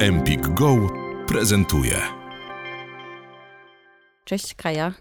[0.00, 0.76] Empik Go
[1.26, 1.94] prezentuje.
[4.24, 4.92] Cześć Kaja.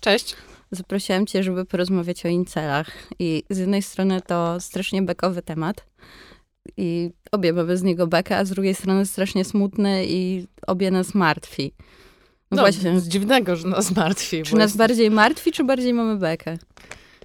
[0.00, 0.36] Cześć.
[0.70, 2.90] Zaprosiłam cię, żeby porozmawiać o incelach.
[3.18, 5.86] I z jednej strony to strasznie bekowy temat
[6.76, 11.14] i obie mamy z niego bekę, a z drugiej strony strasznie smutny i obie nas
[11.14, 11.72] martwi.
[12.50, 13.00] No, właśnie.
[13.00, 14.42] Z dziwnego, że nas martwi.
[14.42, 14.76] Czy nas jest...
[14.76, 16.56] bardziej martwi, czy bardziej mamy bekę?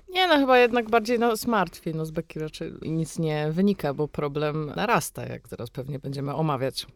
[0.10, 1.96] Nie, no chyba jednak bardziej nas martwi.
[1.96, 6.88] No z beki raczej nic nie wynika, bo problem narasta, jak teraz pewnie będziemy omawiać.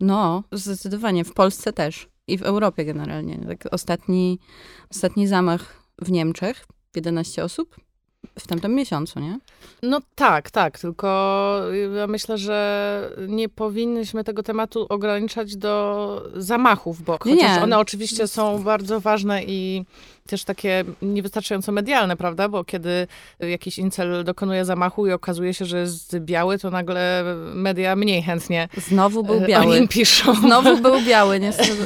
[0.00, 1.24] No, zdecydowanie.
[1.24, 2.08] W Polsce też.
[2.26, 3.38] I w Europie generalnie.
[3.48, 4.38] Tak ostatni,
[4.90, 7.76] ostatni zamach w Niemczech, 11 osób
[8.38, 9.38] w tamtym miesiącu, nie?
[9.82, 11.60] No tak, tak, tylko
[11.96, 17.62] ja myślę, że nie powinniśmy tego tematu ograniczać do zamachów, bo chociaż nie.
[17.62, 19.84] one oczywiście są bardzo ważne i
[20.28, 22.48] też takie niewystarczająco medialne, prawda?
[22.48, 23.06] Bo kiedy
[23.40, 27.24] jakiś incel dokonuje zamachu i okazuje się, że jest biały, to nagle
[27.54, 29.66] media mniej chętnie Znowu był biały.
[29.66, 30.34] o nim piszą.
[30.34, 31.40] Znowu był biały,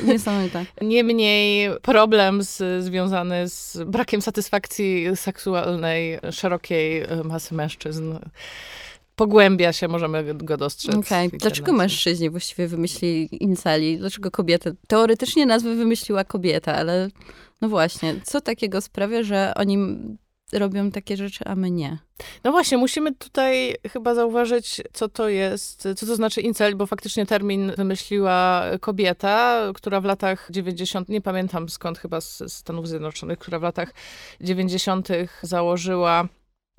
[0.05, 0.65] niesamowite.
[0.81, 8.15] Niemniej problem z, związany z brakiem satysfakcji seksualnej szerokiej masy mężczyzn
[9.17, 10.97] pogłębia się, możemy go dostrzec.
[10.97, 11.29] Okay.
[11.33, 13.99] Dlaczego mężczyźni właściwie wymyślili inceli?
[13.99, 14.75] Dlaczego kobiety?
[14.87, 17.09] Teoretycznie nazwę wymyśliła kobieta, ale
[17.63, 19.79] no właśnie, co takiego sprawia, że oni
[20.53, 21.99] robią takie rzeczy, a my nie?
[22.45, 27.27] No właśnie, musimy tutaj chyba zauważyć, co to jest, co to znaczy incel, bo faktycznie
[27.27, 33.59] termin wymyśliła kobieta, która w latach 90., nie pamiętam skąd, chyba z Stanów Zjednoczonych, która
[33.59, 33.95] w latach
[34.41, 35.09] 90.
[35.43, 36.29] założyła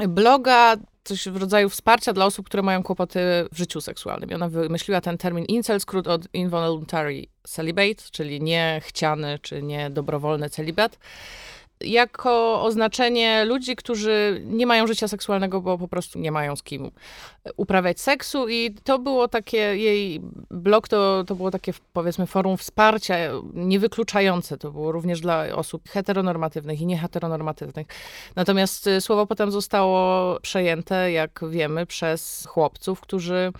[0.08, 3.20] bloga, coś w rodzaju wsparcia dla osób, które mają kłopoty
[3.52, 4.30] w życiu seksualnym.
[4.30, 11.00] I ona wymyśliła ten termin incel, skrót od involuntary celibate, czyli niechciany czy niedobrowolny celibat
[11.82, 16.92] jako oznaczenie ludzi, którzy nie mają życia seksualnego, bo po prostu nie mają z kim
[17.58, 20.22] uprawiać seksu i to było takie, jej
[20.52, 23.16] blog to, to było takie powiedzmy forum wsparcia
[23.54, 27.88] niewykluczające, to było również dla osób heteronormatywnych i nieheteronormatywnych.
[28.36, 33.52] Natomiast y, słowo potem zostało przejęte, jak wiemy, przez chłopców, którzy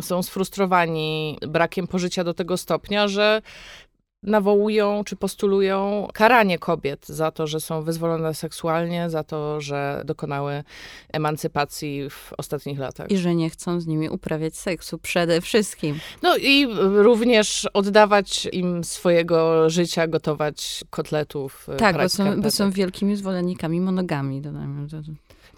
[0.00, 3.42] są sfrustrowani brakiem pożycia do tego stopnia, że
[4.22, 10.64] nawołują czy postulują karanie kobiet za to, że są wyzwolone seksualnie, za to, że dokonały
[11.12, 13.10] emancypacji w ostatnich latach.
[13.10, 15.98] I że nie chcą z nimi uprawiać seksu przede wszystkim.
[16.22, 21.66] No i również oddawać im swojego życia, gotować kotletów.
[21.78, 24.86] Tak, bo są, bo są wielkimi zwolennikami monogami, dodajmy.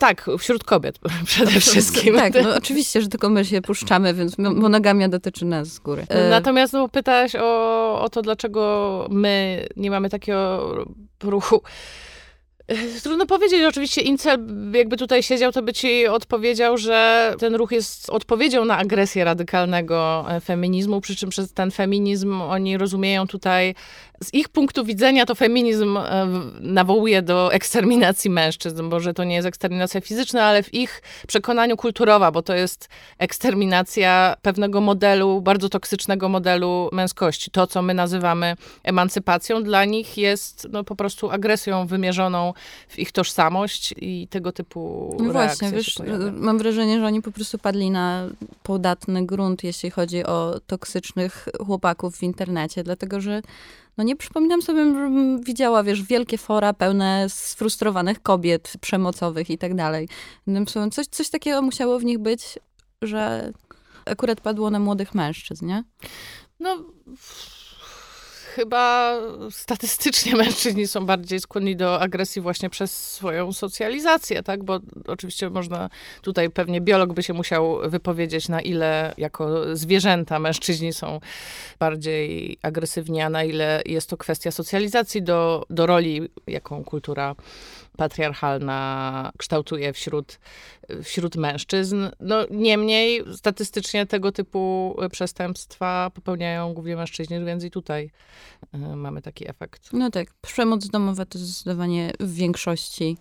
[0.02, 2.16] Tak, wśród kobiet przede wszystkim.
[2.16, 6.06] Tak, no oczywiście, że tylko my się puszczamy, więc monogamia dotyczy nas z góry.
[6.08, 10.74] E, Natomiast no, pytałaś o, o to, dlaczego my nie mamy takiego
[11.22, 11.62] ruchu.
[13.02, 14.38] Trudno powiedzieć, oczywiście Incel
[14.72, 20.24] jakby tutaj siedział, to by ci odpowiedział, że ten ruch jest odpowiedzią na agresję radykalnego
[20.28, 23.74] e, feminizmu, przy czym przez ten feminizm oni rozumieją tutaj,
[24.22, 26.26] z ich punktu widzenia to feminizm e,
[26.60, 31.76] nawołuje do eksterminacji mężczyzn, bo że to nie jest eksterminacja fizyczna, ale w ich przekonaniu
[31.76, 32.88] kulturowa, bo to jest
[33.18, 37.50] eksterminacja pewnego modelu, bardzo toksycznego modelu męskości.
[37.50, 42.54] To, co my nazywamy emancypacją, dla nich jest no, po prostu agresją wymierzoną
[42.88, 45.98] w ich tożsamość i tego typu no właśnie, wiesz,
[46.32, 48.28] mam wrażenie, że oni po prostu padli na
[48.62, 53.42] podatny grunt, jeśli chodzi o toksycznych chłopaków w internecie, dlatego że
[53.98, 59.74] no nie przypominam sobie, żebym widziała, wiesz, wielkie fora pełne sfrustrowanych kobiet przemocowych i tak
[59.74, 60.08] dalej.
[60.92, 62.58] Coś, coś takiego musiało w nich być,
[63.02, 63.52] że
[64.04, 65.84] akurat padło na młodych mężczyzn, nie?
[66.60, 66.84] No
[68.54, 69.16] chyba
[69.50, 74.64] statystycznie mężczyźni są bardziej skłonni do agresji właśnie przez swoją socjalizację, tak?
[74.64, 75.90] Bo oczywiście można
[76.22, 81.20] tutaj pewnie biolog by się musiał wypowiedzieć, na ile jako zwierzęta mężczyźni są
[81.78, 87.34] bardziej agresywni, a na ile jest to kwestia socjalizacji do, do roli, jaką kultura
[87.96, 90.38] patriarchalna kształtuje wśród,
[91.02, 92.08] wśród mężczyzn.
[92.20, 98.10] No, niemniej statystycznie tego typu przestępstwa popełniają głównie mężczyźni, więc i tutaj
[98.74, 99.92] y, mamy taki efekt.
[99.92, 103.16] No tak, przemoc domowa to zdecydowanie w większości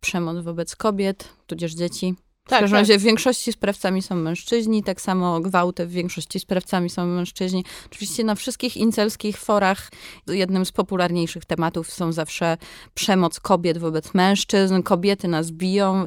[0.00, 2.14] przemoc wobec kobiet, tudzież dzieci.
[2.46, 2.80] W tak, każdym tak.
[2.80, 7.64] razie w większości sprawcami są mężczyźni, tak samo gwałty w większości sprawcami są mężczyźni.
[7.86, 9.90] Oczywiście na wszystkich incelskich forach
[10.26, 12.56] jednym z popularniejszych tematów są zawsze
[12.94, 16.06] przemoc kobiet wobec mężczyzn, kobiety nas biją,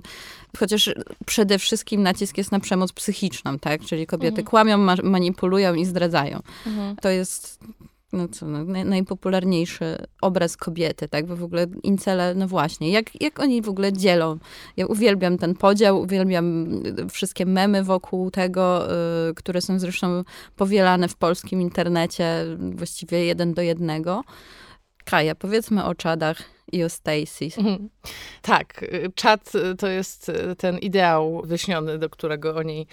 [0.57, 0.89] chociaż
[1.25, 3.81] przede wszystkim nacisk jest na przemoc psychiczną, tak?
[3.81, 4.47] Czyli kobiety mhm.
[4.47, 6.39] kłamią, ma manipulują i zdradzają.
[6.67, 6.95] Mhm.
[6.95, 7.59] To jest
[8.13, 11.25] no co, no, najpopularniejszy obraz kobiety, tak?
[11.25, 14.37] Bo w ogóle incele, no właśnie, jak, jak oni w ogóle dzielą?
[14.77, 16.69] Ja uwielbiam ten podział, uwielbiam
[17.09, 18.91] wszystkie memy wokół tego,
[19.29, 20.23] y, które są zresztą
[20.55, 24.23] powielane w polskim internecie właściwie jeden do jednego.
[25.05, 26.37] Kaja, powiedzmy o czadach
[26.71, 27.45] i o Stacy.
[27.57, 27.89] Mhm.
[28.41, 28.85] Tak,
[29.15, 32.87] czat to jest ten ideał wyśniony, do którego oni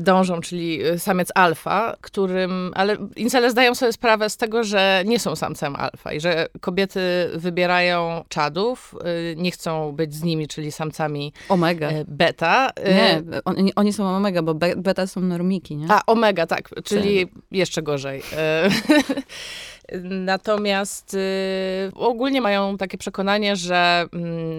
[0.00, 5.36] dążą, czyli samiec alfa, którym, ale incele zdają sobie sprawę z tego, że nie są
[5.36, 7.00] samcem alfa i że kobiety
[7.34, 8.94] wybierają czadów,
[9.36, 11.90] nie chcą być z nimi, czyli samcami omega.
[12.08, 12.70] Beta.
[12.86, 15.86] Nie, oni, oni są omega, bo beta są normiki, nie?
[15.88, 18.22] A, omega, tak, czyli jeszcze gorzej.
[20.02, 21.18] Natomiast y,
[21.94, 24.06] ogólnie mają takie przekonanie, że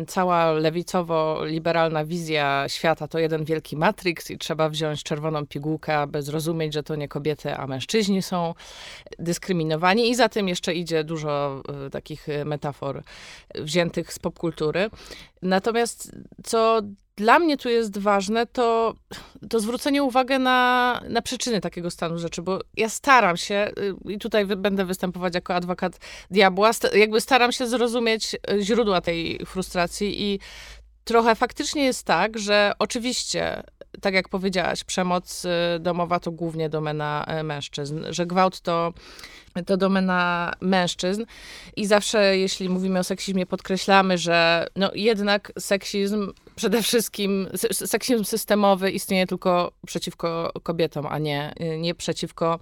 [0.01, 6.21] y, cała lewicowo-liberalna wizja świata to jeden wielki matrix i trzeba wziąć czerwoną pigułkę, aby
[6.21, 8.53] zrozumieć, że to nie kobiety, a mężczyźni są
[9.19, 10.09] dyskryminowani.
[10.09, 13.03] I za tym jeszcze idzie dużo y, takich metafor
[13.55, 14.89] wziętych z popkultury.
[15.41, 16.11] Natomiast
[16.43, 16.81] co
[17.17, 18.95] dla mnie tu jest ważne, to,
[19.49, 23.71] to zwrócenie uwagi na, na przyczyny takiego stanu rzeczy, bo ja staram się,
[24.07, 25.99] y, i tutaj będę występować jako adwokat
[26.31, 30.39] diabła, jakby staram się zrozumieć y, źródła tej frustracji i
[31.03, 33.63] trochę faktycznie jest tak, że oczywiście
[34.01, 35.49] tak jak powiedziałaś, przemoc y,
[35.79, 38.93] domowa to głównie domena mężczyzn, że gwałt to
[39.65, 41.25] to domena mężczyzn.
[41.75, 48.91] I zawsze, jeśli mówimy o seksizmie, podkreślamy, że no jednak seksizm przede wszystkim, seksizm systemowy
[48.91, 52.59] istnieje tylko przeciwko kobietom, a nie, nie przeciwko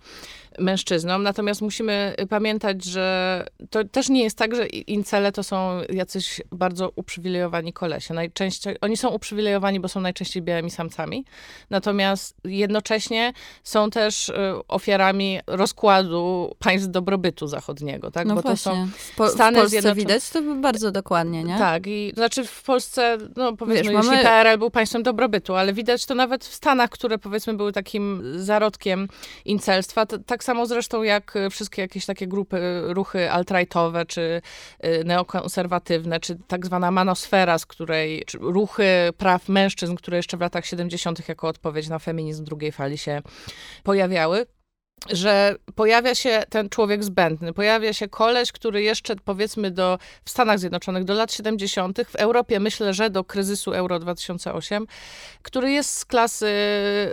[0.59, 1.23] mężczyznom.
[1.23, 6.91] Natomiast musimy pamiętać, że to też nie jest tak, że incele to są jacyś bardzo
[6.95, 8.13] uprzywilejowani kolesie.
[8.13, 11.25] Najczęściej, oni są uprzywilejowani, bo są najczęściej białymi samcami.
[11.69, 13.33] Natomiast jednocześnie
[13.63, 14.33] są też y,
[14.67, 18.27] ofiarami rozkładu państw dobrobytu zachodniego, tak?
[18.27, 18.71] No Bo właśnie.
[18.71, 18.87] to są
[19.17, 19.95] po, Stany w Polsce Zjednoczone...
[19.95, 21.57] widać to bardzo dokładnie, nie?
[21.57, 24.23] Tak, i znaczy w Polsce, no powiedzmy, Wiesz, jeśli mamy...
[24.23, 29.07] PRL był państwem dobrobytu, ale widać to nawet w Stanach, które powiedzmy były takim zarodkiem
[29.45, 34.41] incelstwa, tak samo zresztą jak wszystkie jakieś takie grupy, ruchy alt-rightowe, czy
[34.85, 38.85] y, neokonserwatywne, czy tak zwana manosfera, z której, czy ruchy
[39.17, 41.29] praw mężczyzn, które jeszcze w latach 70.
[41.29, 43.21] jako odpowiedź na feminizm drugiej fali się
[43.83, 44.45] pojawiały
[45.09, 50.59] że pojawia się ten człowiek zbędny, pojawia się koleś, który jeszcze powiedzmy do, w Stanach
[50.59, 54.87] Zjednoczonych do lat 70., w Europie myślę, że do kryzysu Euro 2008,
[55.41, 56.51] który jest z klasy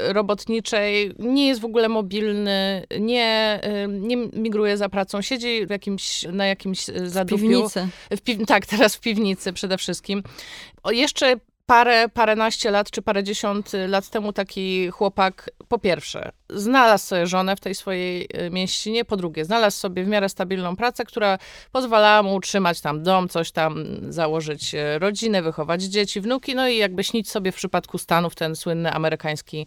[0.08, 6.46] robotniczej, nie jest w ogóle mobilny, nie, nie migruje za pracą, siedzi w jakimś, na
[6.46, 7.38] jakimś zadupiu.
[7.38, 7.88] W piwnicy.
[8.10, 10.22] W tak, teraz w piwnicy przede wszystkim.
[10.82, 11.36] O, jeszcze
[11.66, 17.60] parę, paręnaście lat czy parędziesiąt lat temu taki chłopak, po pierwsze, znalazł sobie żonę w
[17.60, 21.38] tej swojej e, mieścinie, po drugie, znalazł sobie w miarę stabilną pracę, która
[21.72, 26.76] pozwalała mu utrzymać tam dom, coś tam, założyć e, rodzinę, wychować dzieci, wnuki, no i
[26.76, 29.66] jakby śnić sobie w przypadku Stanów ten słynny amerykański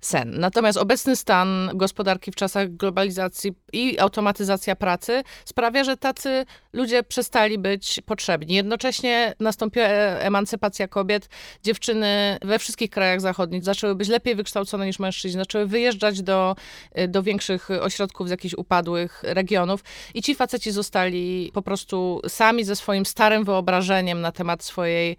[0.00, 0.40] sen.
[0.40, 7.58] Natomiast obecny stan gospodarki w czasach globalizacji i automatyzacja pracy sprawia, że tacy ludzie przestali
[7.58, 8.54] być potrzebni.
[8.54, 11.28] Jednocześnie nastąpiła e, emancypacja kobiet.
[11.62, 16.56] Dziewczyny we wszystkich krajach zachodnich zaczęły być lepiej wykształcone niż mężczyźni, zaczęły wyjeżdżać do,
[16.98, 19.84] y, do większych ośrodków z jakichś upadłych regionów
[20.14, 25.16] i ci faceci zostali po prostu sami ze swoim starym wyobrażeniem na temat swojej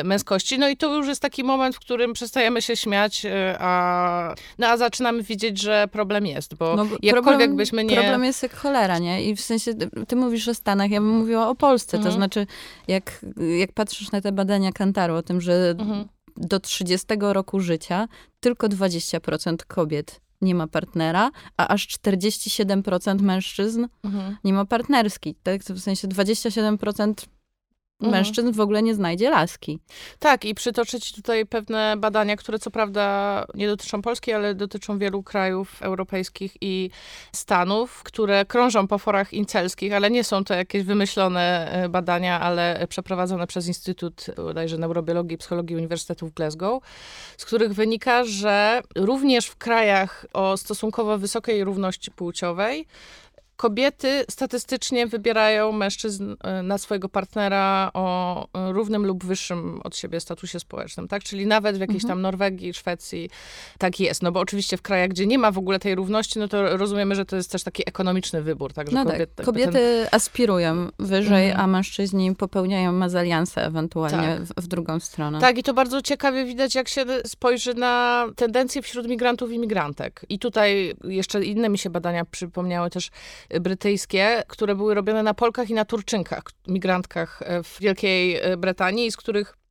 [0.00, 0.58] y, męskości.
[0.58, 4.66] No i to już jest taki moment, w którym przestajemy się śmiać, y, a, no,
[4.66, 7.96] a zaczynamy widzieć, że problem jest, bo no, jakkolwiek problem, byśmy nie...
[7.96, 9.24] Problem jest jak cholera, nie?
[9.24, 9.74] I w sensie,
[10.08, 12.12] ty mówisz o Stanach, ja bym mówiła o Polsce, mhm.
[12.12, 12.46] to znaczy,
[12.88, 13.20] jak,
[13.58, 18.08] jak patrzysz na te badania Kantaru o tym, że mhm do 30 roku życia
[18.40, 24.36] tylko 20% kobiet nie ma partnera, a aż 47% mężczyzn mhm.
[24.44, 25.34] nie ma partnerski.
[25.42, 25.62] Tak?
[25.62, 27.14] W sensie 27%
[28.06, 28.12] Mhm.
[28.12, 29.78] mężczyzn w ogóle nie znajdzie laski.
[30.18, 35.22] Tak, i przytoczyć tutaj pewne badania, które co prawda nie dotyczą Polski, ale dotyczą wielu
[35.22, 36.90] krajów europejskich i
[37.32, 42.86] Stanów, które krążą po forach incelskich, ale nie są to jakieś wymyślone e, badania, ale
[42.88, 46.82] przeprowadzone przez Instytut bodajże Neurobiologii i Psychologii Uniwersytetu w Glasgow,
[47.36, 52.86] z których wynika, że również w krajach o stosunkowo wysokiej równości płciowej
[53.62, 60.20] kobiety statystycznie wybierają mężczyzn e, na swojego partnera o e, równym lub wyższym od siebie
[60.20, 61.22] statusie społecznym, tak?
[61.22, 62.08] Czyli nawet w jakiejś mhm.
[62.08, 63.30] tam Norwegii, Szwecji
[63.78, 64.22] tak jest.
[64.22, 67.14] No bo oczywiście w krajach, gdzie nie ma w ogóle tej równości, no to rozumiemy,
[67.14, 68.90] że to jest też taki ekonomiczny wybór, tak?
[68.90, 69.46] Że no kobiety, tak.
[69.46, 70.08] kobiety ten...
[70.12, 71.64] aspirują wyżej, mhm.
[71.64, 74.42] a mężczyźni popełniają mezalianse ewentualnie tak.
[74.42, 75.40] w, w, drugą stronę.
[75.40, 80.24] Tak, i to bardzo ciekawie widać, jak się spojrzy na tendencje wśród migrantów i migrantek.
[80.28, 83.10] I tutaj jeszcze inne mi się badania przypomniały też
[83.60, 89.61] brytyjskie, które były robione na Polkach i na Turczynkach, migrantkach w Wielkiej Brytanii, z których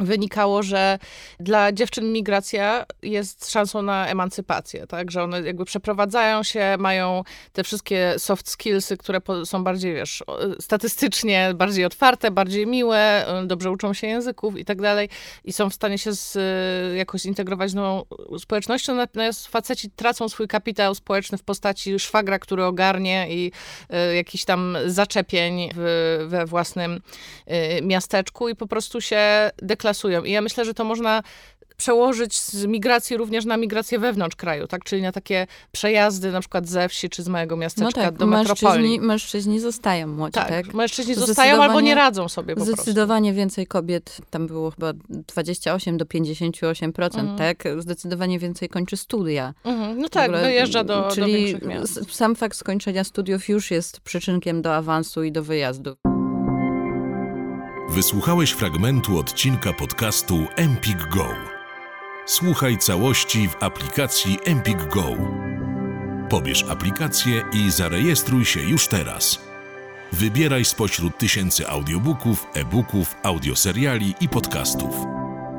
[0.00, 0.98] wynikało, że
[1.40, 5.10] dla dziewczyn migracja jest szansą na emancypację, tak?
[5.10, 10.24] Że one jakby przeprowadzają się, mają te wszystkie soft skillsy, które są bardziej, wiesz,
[10.60, 15.08] statystycznie bardziej otwarte, bardziej miłe, dobrze uczą się języków i tak dalej
[15.44, 16.38] i są w stanie się z,
[16.96, 18.02] jakoś zintegrować z nową
[18.38, 23.52] społecznością, natomiast faceci tracą swój kapitał społeczny w postaci szwagra, który ogarnie i
[24.10, 27.00] y, jakiś tam zaczepień w, we własnym
[27.78, 30.24] y, miasteczku i po prostu się deklarują klasują.
[30.24, 31.22] I ja myślę, że to można
[31.76, 34.84] przełożyć z migracji również na migrację wewnątrz kraju, tak?
[34.84, 38.26] Czyli na takie przejazdy na przykład ze wsi czy z małego miasteczka no tak, do
[38.26, 39.00] mężczyźni, metropolii.
[39.00, 40.48] Mężczyźni zostają młodzi, tak?
[40.48, 40.74] tak?
[40.74, 43.36] Mężczyźni zostają albo nie radzą sobie po Zdecydowanie prostu.
[43.36, 47.38] więcej kobiet, tam było chyba 28 do 58%, mhm.
[47.38, 47.64] tak?
[47.78, 49.54] Zdecydowanie więcej kończy studia.
[49.64, 49.98] Mhm.
[49.98, 52.14] No tak, wyjeżdża do, czyli do większych miast.
[52.14, 55.96] sam fakt skończenia studiów już jest przyczynkiem do awansu i do wyjazdu.
[57.98, 61.28] Wysłuchałeś fragmentu odcinka podcastu Empik Go.
[62.26, 65.04] Słuchaj całości w aplikacji Empik Go.
[66.30, 69.40] Pobierz aplikację i zarejestruj się już teraz.
[70.12, 74.94] Wybieraj spośród tysięcy audiobooków, e-booków, audioseriali i podcastów.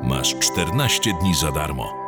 [0.02, 1.99] Masz 14 dni za darmo.